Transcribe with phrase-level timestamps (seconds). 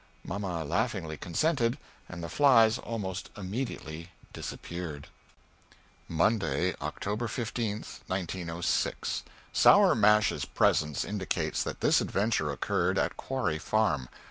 [0.25, 1.77] Mamma laughingly consented
[2.09, 5.09] and the flies almost immediately dissapeared.
[6.07, 9.21] [Monday, October 15, 1906.]
[9.53, 14.09] Sour Hash's presence indicates that this adventure occurred at Quarry Farm.